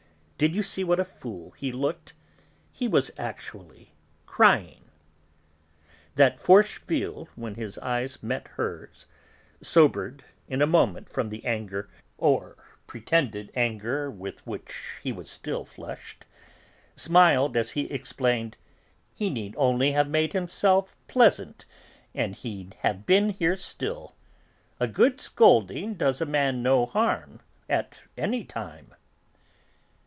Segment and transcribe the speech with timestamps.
[0.41, 2.15] Did you see what a fool he looked?
[2.71, 3.91] He was actually
[4.25, 4.85] crying,"
[6.15, 9.05] that Forcheville, when his eyes met hers,
[9.61, 15.63] sobered in a moment from the anger, or pretended anger with which he was still
[15.63, 16.25] flushed,
[16.95, 18.57] smiled as he explained:
[19.13, 21.67] "He need only have made himself pleasant
[22.15, 24.15] and he'd have been here still;
[24.79, 28.95] a good scolding does a man no harm, at any time."